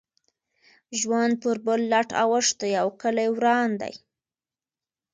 ژوند 0.99 1.33
پر 1.43 1.57
بل 1.65 1.81
لټ 1.91 2.09
اوښتی 2.23 2.71
او 2.81 2.87
کلی 3.01 3.27
وران 3.35 3.69
دی. 3.81 3.93